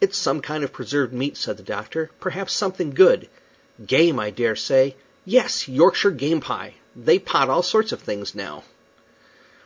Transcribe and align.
"It's 0.00 0.16
some 0.16 0.40
kind 0.40 0.64
of 0.64 0.72
preserved 0.72 1.12
meat," 1.12 1.36
said 1.36 1.58
the 1.58 1.62
doctor. 1.62 2.08
"Perhaps 2.20 2.54
something 2.54 2.92
good 2.94 3.28
game, 3.86 4.18
I 4.18 4.30
dare 4.30 4.56
say 4.56 4.96
yes, 5.26 5.68
Yorkshire 5.68 6.12
game 6.12 6.40
pie. 6.40 6.76
They 6.96 7.18
pot 7.18 7.50
all 7.50 7.62
sorts 7.62 7.92
of 7.92 8.00
things 8.00 8.34
now." 8.34 8.64